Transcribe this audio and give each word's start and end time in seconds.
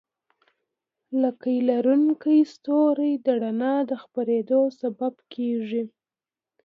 لکۍ 1.21 1.57
لرونکي 1.69 2.37
ستوري 2.53 3.11
د 3.25 3.27
رڼا 3.43 3.75
د 3.89 3.91
خپرېدو 4.03 4.61
سبب 4.79 5.13
کېږي. 5.33 5.83